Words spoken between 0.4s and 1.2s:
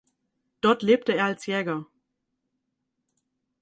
Dort lebte